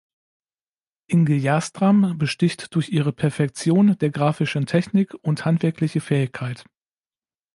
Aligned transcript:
Inge 1.05 1.35
Jastram 1.35 2.17
besticht 2.17 2.73
durch 2.73 2.89
ihre 2.89 3.13
Perfektion 3.13 3.99
der 3.99 4.09
graphischen 4.09 4.65
Technik 4.65 5.13
und 5.21 5.45
handwerkliche 5.45 6.01
Fähigkeit. 6.01 6.65